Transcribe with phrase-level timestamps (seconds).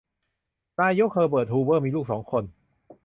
[0.81, 2.43] นายก เฮอเบิร์ต ฮูเวอร์ มีลูกสองคน